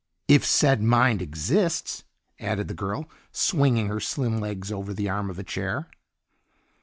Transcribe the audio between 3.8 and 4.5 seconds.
her slim